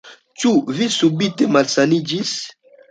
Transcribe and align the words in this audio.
Ĉu 0.43 0.53
vi 0.79 0.89
subite 0.95 1.51
malsaniĝis? 1.59 2.37